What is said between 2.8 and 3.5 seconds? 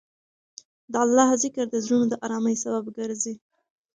ګرځي.